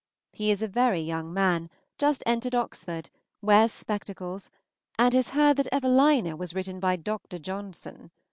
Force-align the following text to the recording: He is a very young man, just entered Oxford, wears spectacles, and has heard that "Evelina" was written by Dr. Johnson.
He 0.33 0.49
is 0.49 0.63
a 0.63 0.67
very 0.67 0.99
young 0.99 1.31
man, 1.31 1.69
just 1.99 2.23
entered 2.25 2.55
Oxford, 2.55 3.11
wears 3.39 3.71
spectacles, 3.71 4.49
and 4.97 5.13
has 5.13 5.29
heard 5.29 5.57
that 5.57 5.69
"Evelina" 5.71 6.35
was 6.35 6.55
written 6.55 6.79
by 6.79 6.95
Dr. 6.95 7.37
Johnson. 7.37 8.09